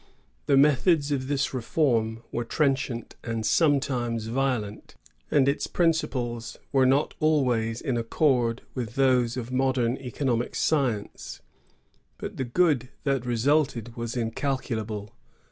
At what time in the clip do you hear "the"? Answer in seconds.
0.47-0.57, 12.37-12.45